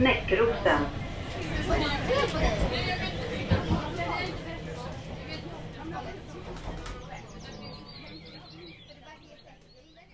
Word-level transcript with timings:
Näckrosen. 0.00 0.84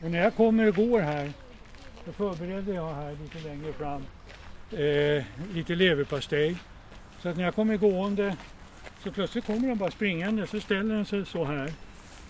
Och 0.02 0.10
när 0.10 0.22
jag 0.22 0.34
kommer 0.34 0.68
och 0.68 0.76
går 0.76 1.00
här 1.00 1.32
så 2.04 2.12
förbereder 2.12 2.74
jag 2.74 2.94
här 2.94 3.16
lite 3.22 3.48
längre 3.48 3.72
fram 3.72 4.02
eh, 4.72 5.24
lite 5.54 5.74
leverpastej. 5.74 6.56
Så 7.22 7.28
att 7.28 7.36
när 7.36 7.44
jag 7.44 7.54
kommer 7.54 7.76
gående 7.76 8.36
så 9.02 9.10
plötsligt 9.10 9.46
kommer 9.46 9.68
de 9.68 9.78
bara 9.78 9.90
springande 9.90 10.46
så 10.46 10.60
ställer 10.60 10.94
den 10.94 11.06
sig 11.06 11.26
så 11.26 11.44
här 11.44 11.72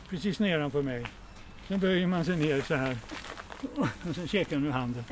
precis 0.08 0.40
nedanför 0.40 0.82
mig. 0.82 1.06
Sen 1.68 1.80
böjer 1.80 2.06
man 2.06 2.24
sig 2.24 2.36
ner 2.36 2.60
så 2.60 2.74
här 2.74 2.96
och 3.74 4.14
sen 4.14 4.28
käkar 4.28 4.56
den 4.56 4.66
ur 4.66 4.70
handen. 4.70 5.04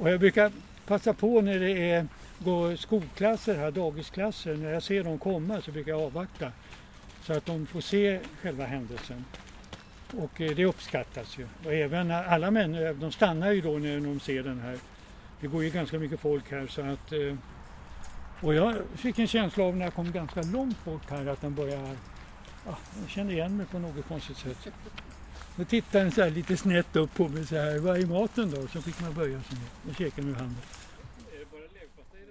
Och 0.00 0.10
jag 0.10 0.20
brukar 0.20 0.52
passa 0.86 1.14
på 1.14 1.40
när 1.40 1.60
det 1.60 1.90
är 1.90 2.06
går 2.38 2.76
skolklasser 2.76 3.54
här, 3.54 3.70
dagisklasser, 3.70 4.56
när 4.56 4.72
jag 4.72 4.82
ser 4.82 5.04
dem 5.04 5.18
komma 5.18 5.60
så 5.60 5.72
brukar 5.72 5.92
jag 5.92 6.00
avvakta 6.00 6.52
så 7.22 7.32
att 7.32 7.46
de 7.46 7.66
får 7.66 7.80
se 7.80 8.20
själva 8.42 8.64
händelsen. 8.64 9.24
Och 10.18 10.40
eh, 10.40 10.56
det 10.56 10.64
uppskattas 10.64 11.38
ju. 11.38 11.46
Och 11.64 11.72
även 11.72 12.10
alla 12.10 12.50
människor, 12.50 12.86
eh, 12.86 12.94
de 12.94 13.12
stannar 13.12 13.52
ju 13.52 13.60
då 13.60 13.78
när 13.78 14.00
de 14.00 14.20
ser 14.20 14.42
den 14.42 14.60
här. 14.60 14.78
Det 15.40 15.46
går 15.46 15.64
ju 15.64 15.70
ganska 15.70 15.98
mycket 15.98 16.20
folk 16.20 16.50
här 16.50 16.66
så 16.66 16.82
att 16.82 17.12
eh, 17.12 17.34
och 18.40 18.54
jag 18.54 18.74
fick 18.94 19.18
en 19.18 19.26
känsla 19.26 19.64
av 19.64 19.76
när 19.76 19.84
jag 19.84 19.94
kom 19.94 20.12
ganska 20.12 20.42
långt 20.42 20.84
bort 20.84 21.10
här 21.10 21.26
att 21.26 21.40
den 21.40 21.54
börjar, 21.54 21.96
ja, 22.66 22.78
jag 23.00 23.10
kände 23.10 23.32
igen 23.32 23.56
mig 23.56 23.66
på 23.66 23.78
något 23.78 24.08
konstigt 24.08 24.36
sätt. 24.36 24.68
Då 25.56 25.64
tittade 25.64 26.04
den 26.04 26.12
så 26.12 26.22
här 26.22 26.30
lite 26.30 26.56
snett 26.56 26.96
upp 26.96 27.14
på 27.14 27.28
mig 27.28 27.46
så 27.46 27.56
här, 27.56 27.78
vad 27.78 27.96
är 27.96 28.06
maten 28.06 28.50
då? 28.50 28.66
Så 28.66 28.82
fick 28.82 29.00
man 29.00 29.14
böja 29.14 29.42
sig 29.42 29.58
ner 29.58 29.90
och 29.90 29.96
käka 29.98 30.22
med 30.22 30.34
handen. 30.34 30.56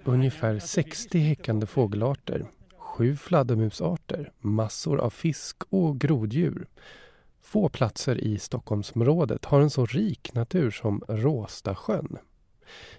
Ungefär 0.03 0.59
60 0.59 1.19
häckande 1.19 1.65
fågelarter, 1.65 2.45
sju 2.77 3.15
fladdermusarter, 3.15 4.31
massor 4.39 4.99
av 4.99 5.09
fisk 5.09 5.63
och 5.69 5.99
groddjur. 5.99 6.67
Få 7.41 7.69
platser 7.69 8.17
i 8.17 8.39
Stockholmsområdet 8.39 9.45
har 9.45 9.61
en 9.61 9.69
så 9.69 9.85
rik 9.85 10.33
natur 10.33 10.71
som 10.71 11.03
Råstasjön. 11.07 12.17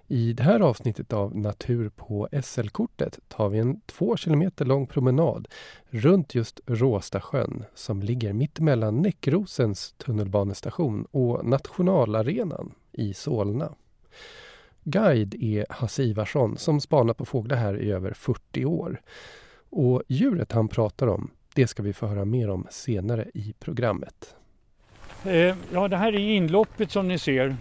I 0.07 0.33
det 0.33 0.43
här 0.43 0.61
avsnittet 0.61 1.13
av 1.13 1.37
Natur 1.37 1.89
på 1.89 2.29
SL-kortet 2.43 3.19
tar 3.29 3.49
vi 3.49 3.59
en 3.59 3.81
två 3.81 4.17
kilometer 4.17 4.65
lång 4.65 4.87
promenad 4.87 5.49
runt 5.91 6.35
just 6.35 6.61
Råstasjön 6.67 7.65
som 7.75 8.03
ligger 8.03 8.33
mittemellan 8.33 9.03
Näckrosens 9.03 9.95
tunnelbanestation 9.99 11.07
och 11.11 11.45
Nationalarenan 11.45 12.73
i 12.93 13.15
Solna. 13.15 13.75
Guide 14.85 15.35
är 15.35 15.67
Hasse 15.71 16.03
Ivarsson 16.03 16.57
som 16.57 16.81
spanar 16.81 17.15
på 17.15 17.25
fåglar 17.25 17.57
här 17.57 17.81
i 17.81 17.91
över 17.91 18.13
40 18.13 18.65
år. 18.65 19.01
Och 19.71 20.03
djuret 20.09 20.53
han 20.53 20.69
pratar 20.69 21.07
om, 21.07 21.31
det 21.55 21.67
ska 21.67 21.83
vi 21.83 21.93
få 21.93 22.07
höra 22.07 22.25
mer 22.25 22.51
om 22.51 22.67
senare 22.71 23.31
i 23.35 23.55
programmet. 23.59 24.35
Eh, 25.25 25.57
ja, 25.73 25.89
det 25.89 25.97
här 25.97 26.13
är 26.13 26.19
inloppet 26.19 26.91
som 26.91 27.09
ni 27.09 27.19
ser. 27.19 27.57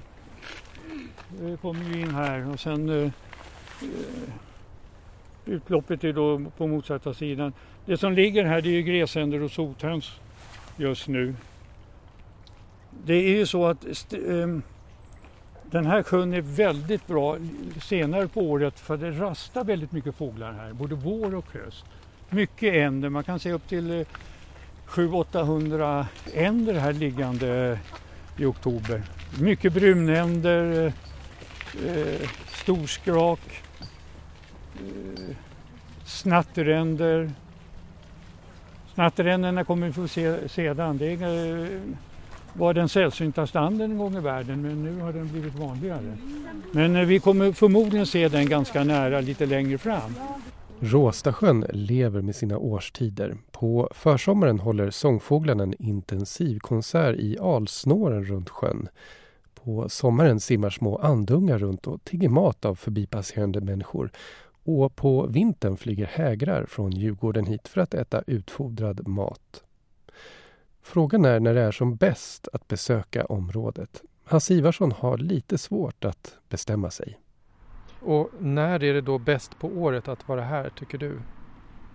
Eh, 1.39 1.45
vi 1.45 1.57
kommer 1.57 1.95
ju 1.95 2.01
in 2.01 2.15
här 2.15 2.49
och 2.49 2.59
sen 2.59 2.89
eh, 2.89 3.11
eh, 3.81 4.29
utloppet 5.45 6.03
är 6.03 6.13
då 6.13 6.41
på 6.57 6.67
motsatta 6.67 7.13
sidan. 7.13 7.53
Det 7.85 7.97
som 7.97 8.13
ligger 8.13 8.45
här 8.45 8.61
det 8.61 8.69
är 8.69 8.71
ju 8.71 8.81
gräsänder 8.81 9.41
och 9.41 9.51
sothöns 9.51 10.11
just 10.77 11.07
nu. 11.07 11.35
Det 13.05 13.13
är 13.13 13.37
ju 13.37 13.45
så 13.45 13.65
att 13.65 14.13
ehm, 14.13 14.61
den 15.63 15.85
här 15.85 16.03
sjön 16.03 16.33
är 16.33 16.41
väldigt 16.41 17.07
bra 17.07 17.37
senare 17.81 18.27
på 18.27 18.41
året 18.41 18.79
för 18.79 18.97
det 18.97 19.11
rastar 19.11 19.63
väldigt 19.63 19.91
mycket 19.91 20.15
fåglar 20.15 20.53
här, 20.53 20.73
både 20.73 20.95
vår 20.95 21.35
och 21.35 21.45
höst. 21.53 21.85
Mycket 22.29 22.73
änder, 22.73 23.09
man 23.09 23.23
kan 23.23 23.39
se 23.39 23.51
upp 23.51 23.67
till 23.67 23.99
eh, 23.99 24.07
700-800 24.87 26.05
änder 26.33 26.73
här 26.73 26.93
liggande 26.93 27.79
i 28.37 28.45
oktober. 28.45 29.03
Mycket 29.39 29.73
brunänder, 29.73 30.93
eh, 31.85 32.29
storskrak, 32.47 33.39
eh, 34.75 35.35
snatteränder. 36.05 37.31
Snatteränderna 38.93 39.63
kommer 39.63 39.87
vi 39.87 39.93
få 39.93 40.07
se 40.07 40.49
sedan. 40.49 40.97
Det 40.97 41.13
är, 41.13 41.63
eh, 41.63 41.79
var 42.53 42.73
den 42.73 42.89
sällsyntaste 42.89 43.59
anden 43.59 43.91
en 43.91 43.97
gång 43.97 44.17
i 44.17 44.19
världen 44.19 44.61
men 44.61 44.83
nu 44.83 45.01
har 45.01 45.13
den 45.13 45.27
blivit 45.27 45.55
vanligare. 45.55 46.17
Men 46.71 46.95
eh, 46.95 47.05
vi 47.05 47.19
kommer 47.19 47.51
förmodligen 47.51 48.05
se 48.05 48.27
den 48.27 48.49
ganska 48.49 48.83
nära 48.83 49.21
lite 49.21 49.45
längre 49.45 49.77
fram. 49.77 50.15
Råstasjön 50.79 51.65
lever 51.69 52.21
med 52.21 52.35
sina 52.35 52.57
årstider. 52.57 53.37
På 53.51 53.89
försommaren 53.91 54.59
håller 54.59 54.89
sångfåglarna 54.89 55.63
en 55.63 55.73
intensiv 55.79 56.59
konsert 56.59 57.15
i 57.15 57.39
alsnåren 57.39 58.25
runt 58.25 58.49
sjön. 58.49 58.87
På 59.65 59.89
sommaren 59.89 60.39
simmar 60.39 60.69
små 60.69 60.97
andungar 60.97 61.59
runt 61.59 61.87
och 61.87 62.03
tigger 62.03 62.29
mat 62.29 62.65
av 62.65 62.75
förbipasserande 62.75 63.61
människor. 63.61 64.11
Och 64.63 64.95
på 64.95 65.27
vintern 65.27 65.77
flyger 65.77 66.05
hägrar 66.05 66.65
från 66.65 66.91
Djurgården 66.91 67.45
hit 67.45 67.67
för 67.67 67.81
att 67.81 67.93
äta 67.93 68.23
utfodrad 68.27 69.07
mat. 69.07 69.63
Frågan 70.81 71.25
är 71.25 71.39
när 71.39 71.53
det 71.53 71.61
är 71.61 71.71
som 71.71 71.95
bäst 71.95 72.47
att 72.53 72.67
besöka 72.67 73.25
området. 73.25 74.01
Hasse 74.23 74.53
Ivarsson 74.53 74.91
har 74.91 75.17
lite 75.17 75.57
svårt 75.57 76.05
att 76.05 76.37
bestämma 76.49 76.91
sig. 76.91 77.19
Och 78.01 78.29
när 78.39 78.83
är 78.83 78.93
det 78.93 79.01
då 79.01 79.17
bäst 79.17 79.59
på 79.59 79.67
året 79.67 80.07
att 80.07 80.27
vara 80.27 80.41
här 80.41 80.69
tycker 80.69 80.97
du? 80.97 81.19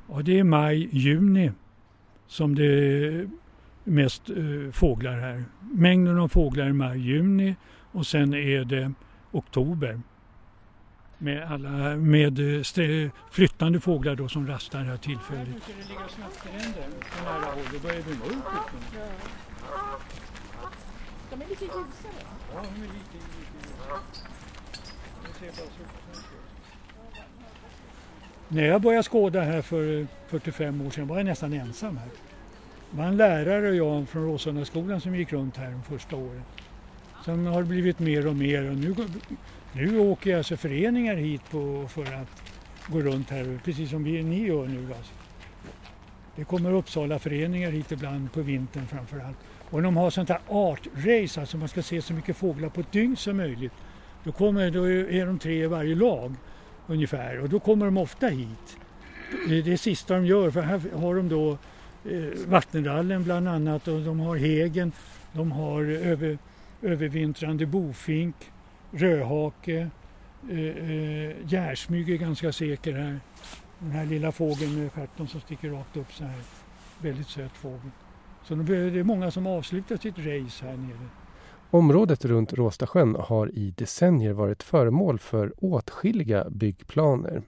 Ja, 0.08 0.22
det 0.22 0.38
är 0.38 0.44
maj, 0.44 0.88
juni 0.92 1.52
som 2.26 2.54
det 2.54 3.30
mest 3.84 4.30
eh, 4.30 4.72
fåglar 4.72 5.18
här. 5.18 5.44
Mängden 5.60 6.18
av 6.18 6.28
fåglar 6.28 6.66
är 6.66 6.72
maj, 6.72 6.98
juni 6.98 7.56
och 7.92 8.06
sen 8.06 8.34
är 8.34 8.64
det 8.64 8.92
oktober. 9.30 10.00
Med, 11.18 11.52
alla, 11.52 11.96
med 11.96 12.38
eh, 12.38 13.10
flyttande 13.30 13.80
fåglar 13.80 14.14
då 14.14 14.28
som 14.28 14.46
rastar 14.46 14.82
här 14.82 14.96
tillfälligt. 14.96 15.48
Här 15.48 15.74
brukar 15.74 15.82
det 15.82 15.88
ligga 15.88 16.08
snappgränder 16.08 16.88
på 17.00 17.24
nära 17.24 17.54
håll. 17.54 17.64
Det 17.72 17.82
börjar 17.82 18.02
bli 18.02 18.14
mörkt 18.14 18.72
De 21.30 21.42
är 21.42 21.48
lite 21.48 21.64
ljusare. 21.64 22.12
Ja, 22.54 22.62
de 22.74 22.82
är 22.82 22.86
lite, 22.86 23.14
lite 23.14 23.26
ljusare. 23.38 24.00
När 28.48 28.66
jag 28.66 28.82
började 28.82 29.02
skåda 29.02 29.40
här 29.40 29.62
för 29.62 30.06
45 30.28 30.80
år 30.80 30.90
sedan 30.90 31.06
var 31.06 31.16
jag 31.16 31.26
nästan 31.26 31.52
ensam 31.52 31.96
här. 31.96 32.08
Det 32.90 32.96
var 32.96 33.04
en 33.04 33.16
lärare 33.16 33.68
och 33.68 33.74
jag 33.74 34.08
från 34.08 34.26
Råsundaskolan 34.26 35.00
som 35.00 35.14
gick 35.14 35.32
runt 35.32 35.56
här 35.56 35.70
de 35.70 35.82
första 35.82 36.16
åren. 36.16 36.42
Sen 37.24 37.46
har 37.46 37.62
det 37.62 37.68
blivit 37.68 37.98
mer 37.98 38.26
och 38.26 38.36
mer 38.36 38.70
och 38.70 38.76
nu, 38.76 38.94
nu 39.72 39.98
åker 39.98 40.36
alltså 40.36 40.56
föreningar 40.56 41.16
hit 41.16 41.50
på, 41.50 41.88
för 41.88 42.02
att 42.02 42.42
gå 42.86 43.00
runt 43.00 43.30
här, 43.30 43.60
precis 43.64 43.90
som 43.90 44.04
vi, 44.04 44.22
ni 44.22 44.46
gör 44.46 44.66
nu. 44.66 44.86
Alltså. 44.86 45.12
Det 46.36 46.44
kommer 46.44 46.72
Uppsala 46.72 47.18
föreningar 47.18 47.70
hit 47.70 47.92
ibland 47.92 48.32
på 48.32 48.42
vintern 48.42 48.86
framför 48.86 49.18
allt. 49.18 49.36
Och 49.70 49.82
de 49.82 49.96
har 49.96 50.10
sånt 50.10 50.28
här 50.28 50.40
artrace, 50.48 51.40
alltså 51.40 51.56
man 51.56 51.68
ska 51.68 51.82
se 51.82 52.02
så 52.02 52.12
mycket 52.12 52.36
fåglar 52.36 52.68
på 52.68 52.80
ett 52.80 52.92
dygn 52.92 53.16
som 53.16 53.36
möjligt. 53.36 53.72
Då, 54.24 54.32
kommer, 54.32 54.70
då 54.70 54.90
är 54.90 55.26
de 55.26 55.38
tre 55.38 55.64
i 55.64 55.66
varje 55.66 55.94
lag 55.94 56.34
ungefär 56.86 57.40
och 57.40 57.48
då 57.48 57.60
kommer 57.60 57.86
de 57.86 57.96
ofta 57.96 58.26
hit. 58.26 58.78
Det 59.48 59.58
är 59.58 59.62
det 59.62 59.78
sista 59.78 60.14
de 60.14 60.26
gör 60.26 60.50
för 60.50 60.62
här 60.62 60.80
har 60.96 61.14
de 61.14 61.28
då 61.28 61.58
Eh, 62.04 62.48
vattenrallen 62.48 63.24
bland 63.24 63.48
annat 63.48 63.88
och 63.88 64.00
de 64.00 64.20
har 64.20 64.36
hägen, 64.36 64.92
de 65.32 65.52
har 65.52 65.82
över, 65.84 66.38
övervintrande 66.82 67.66
bofink, 67.66 68.34
rödhake, 68.90 69.90
eh, 70.50 70.58
eh, 70.58 71.52
är 71.52 72.16
ganska 72.16 72.52
säker 72.52 72.92
här. 72.92 73.20
Den 73.78 73.90
här 73.90 74.06
lilla 74.06 74.32
fågeln 74.32 74.82
med 74.82 74.92
stjärten 74.92 75.28
som 75.28 75.40
sticker 75.40 75.70
rakt 75.70 75.96
upp 75.96 76.12
så 76.12 76.24
här. 76.24 76.40
Väldigt 77.02 77.28
söt 77.28 77.52
fågel. 77.52 77.90
Så 78.44 78.54
det 78.54 78.76
är 78.76 79.04
många 79.04 79.30
som 79.30 79.46
avslutar 79.46 79.96
sitt 79.96 80.18
race 80.18 80.64
här 80.66 80.76
nere. 80.76 81.08
Området 81.70 82.24
runt 82.24 82.52
Råstasjön 82.52 83.16
har 83.18 83.50
i 83.58 83.74
decennier 83.76 84.32
varit 84.32 84.62
föremål 84.62 85.18
för 85.18 85.52
åtskilliga 85.56 86.50
byggplaner. 86.50 87.42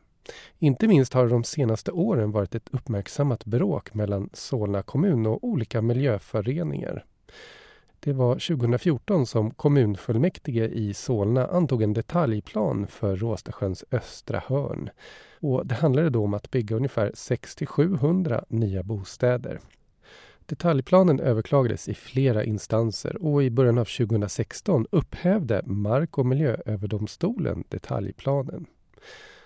Inte 0.58 0.88
minst 0.88 1.12
har 1.12 1.29
de 1.29 1.44
senaste 1.44 1.90
åren 1.90 2.31
varit 2.31 2.55
ett 2.55 2.69
uppmärksammat 2.73 3.44
bråk 3.44 3.94
mellan 3.94 4.31
Solna 4.32 4.82
kommun 4.82 5.26
och 5.26 5.44
olika 5.44 5.82
miljöföreningar. 5.82 7.05
Det 8.00 8.12
var 8.12 8.34
2014 8.34 9.26
som 9.26 9.50
kommunfullmäktige 9.50 10.69
i 10.69 10.94
Solna 10.94 11.46
antog 11.46 11.82
en 11.82 11.93
detaljplan 11.93 12.87
för 12.87 13.17
Råstasjöns 13.17 13.84
östra 13.90 14.43
hörn. 14.46 14.90
Och 15.40 15.67
det 15.67 15.75
handlade 15.75 16.11
då 16.11 16.25
om 16.25 16.34
att 16.34 16.50
bygga 16.50 16.76
ungefär 16.76 17.11
600-700 17.11 18.44
nya 18.49 18.82
bostäder. 18.82 19.61
Detaljplanen 20.46 21.20
överklagades 21.20 21.88
i 21.88 21.94
flera 21.94 22.44
instanser 22.44 23.25
och 23.25 23.43
i 23.43 23.50
början 23.50 23.79
av 23.79 23.84
2016 23.84 24.87
upphävde 24.90 25.62
Mark 25.67 26.19
och 26.19 26.26
miljööverdomstolen 26.26 27.64
detaljplanen. 27.69 28.67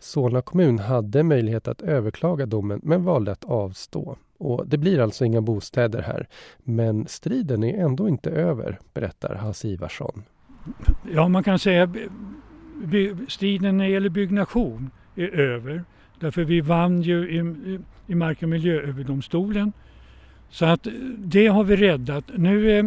Solna 0.01 0.43
kommun 0.43 0.79
hade 0.79 1.23
möjlighet 1.23 1.69
att 1.69 1.83
överklaga 1.83 2.47
domen 2.47 2.81
men 2.83 3.05
valde 3.05 3.33
att 3.33 3.45
avstå. 3.45 4.17
Och 4.39 4.67
det 4.67 4.79
blir 4.79 5.01
alltså 5.01 5.25
inga 5.25 5.41
bostäder 5.41 6.03
här. 6.03 6.29
Men 6.59 7.07
striden 7.07 7.65
är 7.65 7.85
ändå 7.85 8.09
inte 8.09 8.31
över, 8.31 8.79
berättar 8.95 9.35
Hasse 9.35 9.69
Ivarsson. 9.69 10.23
Ja, 11.13 11.29
man 11.29 11.43
kan 11.43 11.59
säga 11.59 11.95
striden 13.29 13.77
när 13.77 13.85
det 13.85 13.91
gäller 13.91 14.09
byggnation 14.09 14.91
är 15.15 15.41
över. 15.41 15.85
Därför 16.21 16.45
vi 16.45 16.61
vann 16.61 17.03
ju 17.03 17.31
i, 17.31 17.39
i 18.07 18.15
Mark 18.15 18.43
och 18.43 18.49
miljööverdomstolen. 18.49 19.73
Så 20.51 20.65
att 20.65 20.87
eh, 20.87 20.93
det 21.19 21.47
har 21.47 21.65
vi 21.65 21.77
räddat. 21.77 22.25
Nu 22.37 22.79
eh, 22.79 22.87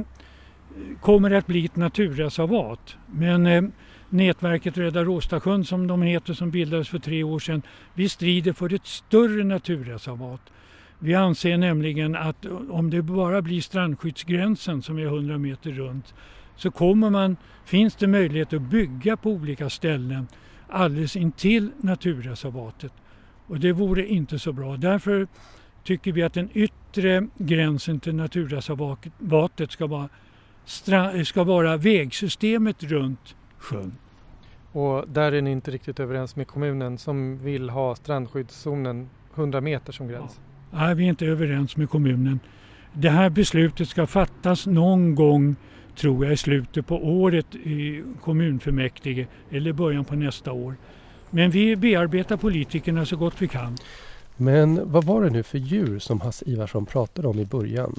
kommer 1.02 1.30
det 1.30 1.38
att 1.38 1.48
bli 1.48 1.66
ett 1.66 1.76
naturreservat. 1.76 2.96
Men 3.06 3.46
eh, 3.46 3.64
nätverket 4.10 4.78
Rädda 4.78 5.04
Råstasjön 5.04 5.66
som 5.66 5.88
de 5.88 6.02
heter 6.02 6.34
som 6.34 6.52
bildades 6.52 6.90
för 6.90 7.00
tre 7.00 7.24
år 7.24 7.40
sedan. 7.40 7.62
Vi 7.94 8.10
strider 8.10 8.54
för 8.54 8.74
ett 8.74 8.86
större 8.86 9.44
naturreservat. 9.44 10.42
Vi 11.00 11.16
anser 11.16 11.58
nämligen 11.58 12.16
att 12.16 12.46
om 12.70 12.90
det 12.90 13.02
bara 13.02 13.42
blir 13.42 13.62
strandskyddsgränsen 13.62 14.82
som 14.82 14.98
är 15.00 15.06
100 15.06 15.38
meter 15.38 15.72
runt 15.72 16.14
så 16.56 16.72
kommer 16.72 17.10
man, 17.10 17.38
finns 17.66 17.96
det 17.96 18.08
möjlighet 18.08 18.54
att 18.54 18.62
bygga 18.62 19.18
på 19.18 19.30
olika 19.32 19.70
ställen 19.70 20.28
alldeles 20.70 21.16
intill 21.16 21.72
naturreservatet. 21.78 22.94
Och 23.48 23.60
det 23.60 23.72
vore 23.72 24.08
inte 24.08 24.40
så 24.40 24.54
bra. 24.54 24.78
Därför 24.78 25.28
tycker 25.84 26.12
vi 26.12 26.24
att 26.24 26.34
den 26.34 26.50
yttre 26.54 27.28
gränsen 27.38 28.00
till 28.00 28.16
naturreservatet 28.16 29.72
ska 29.72 29.88
vara, 29.88 30.10
ska 31.26 31.44
vara 31.44 31.78
vägsystemet 31.78 32.84
runt 32.84 33.36
sjön. 33.60 33.98
Och 34.72 35.08
där 35.08 35.32
är 35.32 35.42
ni 35.42 35.52
inte 35.52 35.72
riktigt 35.72 36.00
överens 36.00 36.36
med 36.36 36.48
kommunen 36.48 36.98
som 36.98 37.38
vill 37.38 37.70
ha 37.70 37.96
strandskyddszonen 37.96 39.10
100 39.36 39.62
meter 39.62 39.94
som 39.94 40.08
gräns? 40.08 40.40
Ja. 40.72 40.78
Nej, 40.78 40.96
vi 40.96 41.06
är 41.06 41.10
inte 41.10 41.26
överens 41.26 41.78
med 41.78 41.90
kommunen. 41.90 42.40
Det 42.94 43.10
här 43.10 43.30
beslutet 43.30 43.90
ska 43.90 44.08
fattas 44.08 44.68
någon 44.68 45.16
gång, 45.16 45.56
tror 45.96 46.26
jag, 46.26 46.34
i 46.34 46.38
slutet 46.38 46.88
på 46.88 46.96
året 46.96 47.56
i 47.56 48.04
kommunfullmäktige 48.22 49.28
eller 49.50 49.74
början 49.74 50.06
på 50.06 50.16
nästa 50.16 50.52
år. 50.52 50.76
Men 51.30 51.52
vi 51.52 51.76
bearbetar 51.76 52.38
politikerna 52.38 53.06
så 53.06 53.18
gott 53.18 53.42
vi 53.42 53.48
kan. 53.48 53.78
Men 54.38 54.92
vad 54.92 55.04
var 55.04 55.24
det 55.24 55.30
nu 55.30 55.44
för 55.44 55.58
djur 55.58 56.00
som 56.00 56.22
Hasse 56.22 56.50
Ivarsson 56.50 56.86
pratade 56.86 57.28
om 57.28 57.40
i 57.40 57.46
början? 57.46 57.96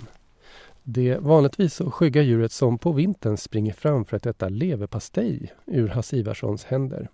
Det 0.92 1.18
vanligtvis 1.18 1.74
så 1.74 1.90
skygga 1.90 2.22
djuret 2.22 2.52
som 2.52 2.78
på 2.78 2.92
vintern 2.92 3.36
springer 3.36 3.72
fram 3.72 4.04
för 4.04 4.16
att 4.16 4.26
äta 4.26 4.48
leverpastej 4.48 5.52
ur 5.66 5.88
Hasse 5.88 6.16
Ivarssons 6.16 6.64
händer. 6.64 7.08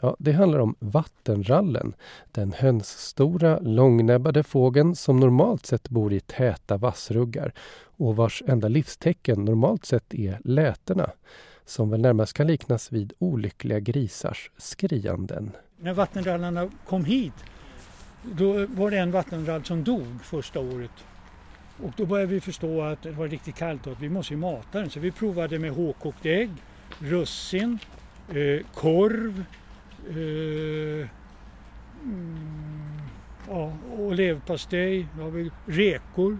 Ja, 0.00 0.16
det 0.18 0.32
handlar 0.32 0.58
om 0.58 0.74
vattenrallen, 0.78 1.94
den 2.32 2.52
hönsstora 2.52 3.58
långnäbbade 3.58 4.42
fågeln 4.42 4.96
som 4.96 5.20
normalt 5.20 5.66
sett 5.66 5.88
bor 5.88 6.12
i 6.12 6.20
täta 6.20 6.76
vassruggar 6.76 7.52
och 7.96 8.16
vars 8.16 8.42
enda 8.46 8.68
livstecken 8.68 9.44
normalt 9.44 9.84
sett 9.84 10.14
är 10.14 10.40
lätena 10.44 11.10
som 11.64 11.90
väl 11.90 12.00
närmast 12.00 12.32
kan 12.32 12.46
liknas 12.46 12.92
vid 12.92 13.12
olyckliga 13.18 13.80
grisars 13.80 14.50
skrianden. 14.56 15.50
När 15.78 15.92
vattenrallarna 15.92 16.70
kom 16.88 17.04
hit 17.04 17.34
då 18.22 18.66
var 18.66 18.90
det 18.90 18.98
en 18.98 19.10
vattenrall 19.10 19.64
som 19.64 19.84
dog 19.84 20.06
första 20.22 20.60
året 20.60 20.90
och 21.82 21.92
då 21.96 22.06
började 22.06 22.32
vi 22.32 22.40
förstå 22.40 22.82
att 22.82 23.02
det 23.02 23.10
var 23.10 23.28
riktigt 23.28 23.56
kallt 23.56 23.86
och 23.86 23.92
att 23.92 24.00
vi 24.00 24.08
måste 24.08 24.34
ju 24.34 24.40
mata 24.40 24.78
den. 24.78 24.90
Så 24.90 25.00
vi 25.00 25.10
provade 25.10 25.58
med 25.58 25.70
hårkokt 25.70 26.26
ägg, 26.26 26.50
russin, 26.98 27.78
eh, 28.28 28.66
korv 28.74 29.44
eh, 30.08 31.08
mm, 32.02 33.00
ja, 33.48 33.72
och 33.98 34.14
leverpastej, 34.14 35.06
rekor. 35.66 36.38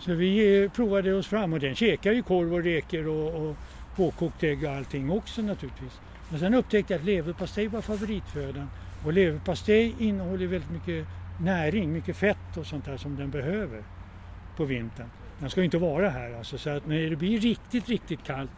Så 0.00 0.12
vi 0.12 0.62
eh, 0.62 0.70
provade 0.70 1.14
oss 1.14 1.26
fram 1.26 1.52
och 1.52 1.60
den 1.60 1.74
käkar 1.74 2.12
ju 2.12 2.22
korv 2.22 2.54
och 2.54 2.64
räkor 2.64 3.06
och, 3.06 3.48
och 3.48 3.56
hårkokt 3.96 4.42
ägg 4.42 4.64
och 4.64 4.70
allting 4.70 5.10
också 5.10 5.42
naturligtvis. 5.42 6.00
Men 6.30 6.40
sen 6.40 6.54
upptäckte 6.54 6.92
jag 6.92 7.00
att 7.00 7.06
leverpastej 7.06 7.68
var 7.68 7.80
favoritfödan 7.80 8.70
och 9.04 9.12
leverpastej 9.12 9.94
innehåller 9.98 10.46
väldigt 10.46 10.70
mycket 10.70 11.06
näring, 11.40 11.92
mycket 11.92 12.16
fett 12.16 12.56
och 12.56 12.66
sånt 12.66 12.84
där 12.84 12.96
som 12.96 13.16
den 13.16 13.30
behöver 13.30 13.82
på 14.60 14.64
vintern. 14.64 15.10
Den 15.38 15.50
ska 15.50 15.60
ju 15.60 15.64
inte 15.64 15.78
vara 15.78 16.10
här 16.10 16.34
alltså, 16.34 16.58
så 16.58 16.70
att 16.70 16.86
när 16.86 17.10
det 17.10 17.16
blir 17.16 17.40
riktigt, 17.40 17.88
riktigt 17.88 18.24
kallt 18.24 18.50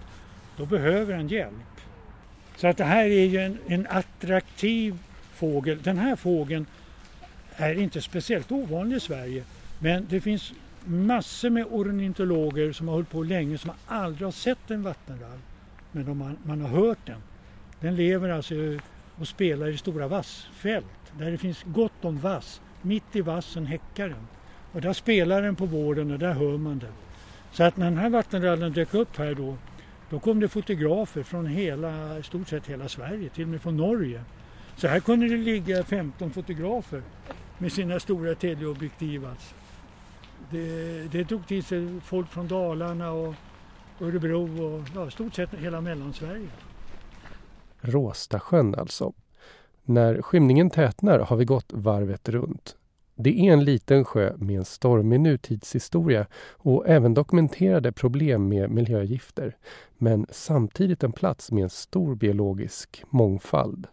då 0.57 0.67
behöver 0.67 1.17
den 1.17 1.29
hjälp. 1.29 1.81
Så 2.57 2.67
att 2.67 2.77
det 2.77 2.85
här 2.85 3.05
är 3.05 3.25
ju 3.25 3.39
en, 3.39 3.59
en 3.67 3.87
attraktiv 3.91 4.99
fågel. 5.35 5.83
Den 5.83 5.99
här 5.99 6.17
fågeln 6.17 6.67
är 7.57 7.75
inte 7.75 8.01
speciellt 8.01 8.53
ovanlig 8.53 8.97
i 8.97 9.01
Sverige 9.01 9.45
men 9.79 10.07
det 10.11 10.21
finns 10.21 10.53
massor 10.85 11.51
med 11.51 11.67
ornitologer 11.71 12.73
som 12.73 12.89
har 12.89 12.95
hållit 12.95 13.11
på 13.11 13.23
länge 13.23 13.59
som 13.59 13.71
aldrig 13.87 14.27
har 14.27 14.33
sett 14.33 14.71
en 14.71 14.83
vattenrall. 14.83 15.39
Men 15.93 16.05
de 16.05 16.21
har, 16.21 16.35
man 16.43 16.61
har 16.61 16.69
hört 16.69 17.07
den. 17.07 17.23
Den 17.81 17.97
lever 17.97 18.29
alltså 18.29 18.55
och 19.17 19.29
spelar 19.29 19.67
i 19.67 19.79
stora 19.79 20.09
vassfält 20.09 21.13
där 21.19 21.31
det 21.31 21.39
finns 21.39 21.63
gott 21.67 22.05
om 22.05 22.19
vass. 22.19 22.61
Mitt 22.83 23.17
i 23.17 23.21
vassen 23.21 23.67
häckar 23.67 24.09
den. 24.09 24.27
Och 24.73 24.81
där 24.81 24.93
spelar 24.93 25.43
den 25.43 25.57
på 25.57 25.67
våren 25.67 26.11
och 26.11 26.19
där 26.19 26.33
hör 26.33 26.59
man 26.59 26.79
den. 26.79 26.93
Så 27.53 27.65
att 27.65 27.77
när 27.77 27.87
den 27.87 27.99
här 27.99 28.11
vattenrallen 28.11 28.73
dök 28.73 28.95
upp 28.95 29.17
här 29.17 29.35
då, 29.35 29.57
då 30.11 30.19
kom 30.19 30.41
det 30.41 30.49
fotografer 30.49 31.23
från 31.23 31.47
hela, 31.47 32.19
i 32.19 32.23
stort 32.23 32.49
sett 32.49 32.67
hela 32.67 32.89
Sverige, 32.89 33.29
till 33.29 33.43
och 33.43 33.49
med 33.49 33.63
från 33.63 33.77
Norge. 33.77 34.25
Så 34.77 34.89
här 34.89 35.01
kunde 35.01 35.29
det 35.29 35.37
ligga 35.37 35.85
15 35.85 36.31
fotografer 36.31 37.03
med 37.59 37.73
sina 37.73 38.01
stora 38.01 38.35
teleobjektiv. 38.35 39.27
Alltså. 39.27 39.55
Det, 40.51 41.13
det 41.13 41.25
tog 41.25 41.47
till 41.47 41.65
sig 41.65 42.01
folk 42.01 42.29
från 42.29 42.49
Dalarna 42.49 43.13
och 43.13 43.35
Örebro 44.01 44.65
och 44.65 44.89
ja, 44.95 45.09
i 45.09 45.11
stort 45.11 45.35
sett 45.35 45.55
hela 45.55 45.81
Mellansverige. 45.81 46.49
Råstasjön 47.81 48.75
alltså. 48.75 49.13
När 49.85 50.23
skymningen 50.23 50.71
tätnar 50.71 51.19
har 51.19 51.37
vi 51.37 51.45
gått 51.45 51.73
varvet 51.73 52.29
runt. 52.29 52.77
Det 53.15 53.49
är 53.49 53.53
en 53.53 53.65
liten 53.65 54.05
sjö 54.05 54.33
med 54.37 54.57
en 54.57 54.65
stormig 54.65 55.21
nutidshistoria 55.21 56.27
och 56.53 56.89
även 56.89 57.15
dokumenterade 57.15 57.93
problem 57.93 58.49
med 58.49 58.71
miljögifter. 58.71 59.57
Men 59.99 60.27
samtidigt 60.31 61.03
en 61.03 61.13
plats 61.13 61.53
med 61.53 61.63
en 61.63 61.71
stor 61.71 62.15
biologisk 62.15 63.05
mångfald. 63.11 63.87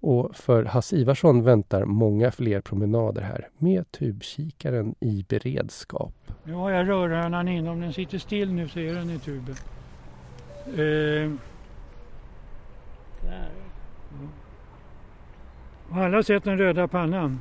Och 0.00 0.36
för 0.36 0.64
Hasse 0.64 0.96
Ivarsson 0.96 1.42
väntar 1.42 1.84
många 1.84 2.30
fler 2.30 2.60
promenader 2.60 3.22
här 3.22 3.48
med 3.58 3.90
tubkikaren 3.90 4.94
i 5.00 5.24
beredskap. 5.28 6.14
Nu 6.44 6.52
har 6.52 6.70
jag 6.70 6.88
rörhörnan 6.88 7.48
in. 7.48 7.68
Om 7.68 7.80
den 7.80 7.92
sitter 7.92 8.18
still 8.18 8.52
nu 8.52 8.68
så 8.68 8.78
är 8.78 8.94
den 8.94 9.10
i 9.10 9.18
tuben. 9.18 9.56
Eh. 10.66 11.32
Där. 13.22 13.50
Mm. 14.12 14.28
Har 15.90 16.04
alla 16.04 16.22
sett 16.22 16.44
den 16.44 16.58
röda 16.58 16.88
pannan? 16.88 17.40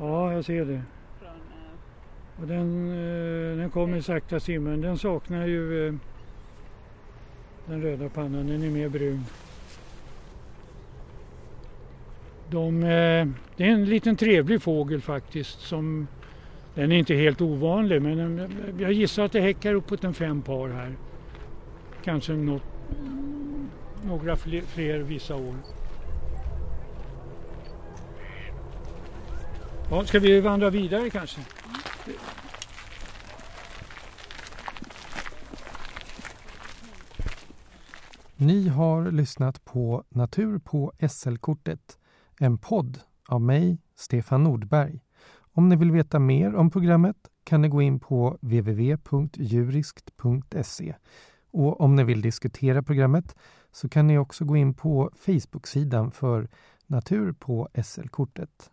Ja, 0.00 0.32
jag 0.32 0.44
ser 0.44 0.64
det. 0.64 0.82
Från. 1.20 1.30
Och 2.40 2.46
den, 2.46 2.88
eh, 2.90 3.56
den 3.56 3.70
kommer 3.70 4.00
sakta 4.00 4.40
simmen. 4.40 4.80
Den 4.80 4.98
saknar 4.98 5.46
ju 5.46 5.88
eh, 5.88 5.94
den 7.66 7.82
röda 7.82 8.08
pannan, 8.08 8.46
den 8.46 8.62
är 8.62 8.70
mer 8.70 8.88
brun. 8.88 9.24
De, 12.50 12.82
eh, 12.82 13.28
det 13.56 13.64
är 13.64 13.70
en 13.70 13.84
liten 13.84 14.16
trevlig 14.16 14.62
fågel 14.62 15.00
faktiskt. 15.00 15.60
Som, 15.60 16.08
den 16.74 16.92
är 16.92 16.96
inte 16.96 17.14
helt 17.14 17.40
ovanlig 17.40 18.02
men 18.02 18.48
jag 18.78 18.92
gissar 18.92 19.24
att 19.24 19.32
det 19.32 19.40
häckar 19.40 19.74
uppåt 19.74 20.04
en 20.04 20.14
fem 20.14 20.42
par 20.42 20.68
här. 20.68 20.92
Kanske 22.04 22.32
något, 22.32 22.62
några 24.04 24.36
fler, 24.36 24.60
fler 24.60 24.98
vissa 24.98 25.36
år. 25.36 25.54
Ja, 29.90 30.04
ska 30.04 30.18
vi 30.18 30.40
vandra 30.40 30.70
vidare 30.70 31.10
kanske? 31.10 31.40
Ni 38.36 38.68
har 38.68 39.10
lyssnat 39.10 39.64
på 39.64 40.04
Natur 40.08 40.58
på 40.58 40.92
SL-kortet, 41.10 41.98
en 42.40 42.58
podd 42.58 43.00
av 43.28 43.40
mig, 43.40 43.78
Stefan 43.96 44.44
Nordberg. 44.44 45.00
Om 45.38 45.68
ni 45.68 45.76
vill 45.76 45.92
veta 45.92 46.18
mer 46.18 46.54
om 46.54 46.70
programmet 46.70 47.16
kan 47.44 47.62
ni 47.62 47.68
gå 47.68 47.82
in 47.82 48.00
på 48.00 48.38
www.juriskt.se. 48.40 50.94
Och 51.50 51.80
om 51.80 51.96
ni 51.96 52.04
vill 52.04 52.20
diskutera 52.20 52.82
programmet 52.82 53.36
så 53.72 53.88
kan 53.88 54.06
ni 54.06 54.18
också 54.18 54.44
gå 54.44 54.56
in 54.56 54.74
på 54.74 55.10
Facebook-sidan 55.14 56.10
för 56.10 56.48
Natur 56.86 57.32
på 57.32 57.68
SL-kortet. 57.84 58.70